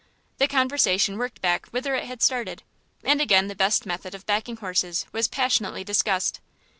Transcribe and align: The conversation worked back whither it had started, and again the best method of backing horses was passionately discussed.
The 0.39 0.47
conversation 0.47 1.19
worked 1.19 1.41
back 1.41 1.67
whither 1.67 1.93
it 1.93 2.05
had 2.05 2.23
started, 2.23 2.63
and 3.03 3.21
again 3.21 3.49
the 3.49 3.55
best 3.55 3.85
method 3.85 4.15
of 4.15 4.25
backing 4.25 4.57
horses 4.57 5.05
was 5.11 5.27
passionately 5.27 5.83
discussed. 5.83 6.39